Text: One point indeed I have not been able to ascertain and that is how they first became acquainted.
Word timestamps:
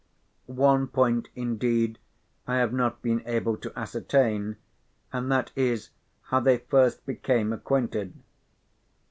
One 0.47 0.87
point 0.87 1.29
indeed 1.35 1.99
I 2.47 2.55
have 2.55 2.73
not 2.73 3.03
been 3.03 3.21
able 3.27 3.55
to 3.57 3.71
ascertain 3.77 4.55
and 5.13 5.31
that 5.31 5.51
is 5.55 5.91
how 6.23 6.39
they 6.39 6.57
first 6.57 7.05
became 7.05 7.53
acquainted. 7.53 8.15